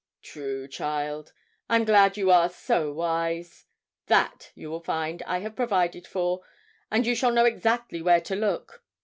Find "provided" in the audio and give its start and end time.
5.55-6.07